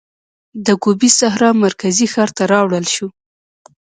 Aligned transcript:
د 0.65 0.67
ګوبي 0.83 1.09
سحرا 1.19 1.49
مرکزي 1.65 2.05
ښار 2.13 2.29
ته 2.37 2.43
راوړل 2.53 2.85
شو. 2.93 3.07